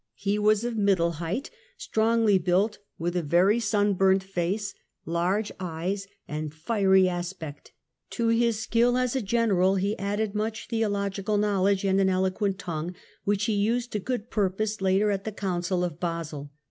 [0.15, 4.73] He was of middle height, strongly built, with a very sun burnt face,
[5.05, 7.71] large eyes and fiery aspect;
[8.09, 12.95] to his skill as a general he added much theological knowledge and an eloquent tongue,
[13.25, 16.51] which he used to good purpose later at the Council of Basle.